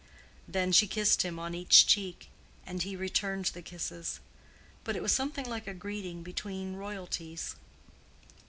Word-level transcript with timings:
Then 0.47 0.71
she 0.71 0.87
kissed 0.87 1.21
him 1.21 1.37
on 1.37 1.53
each 1.53 1.85
cheek, 1.85 2.29
and 2.65 2.81
he 2.81 2.95
returned 2.95 3.45
the 3.45 3.61
kisses. 3.61 4.19
But 4.83 4.95
it 4.95 5.03
was 5.03 5.11
something 5.11 5.45
like 5.47 5.67
a 5.67 5.75
greeting 5.75 6.23
between 6.23 6.73
royalties. 6.75 7.55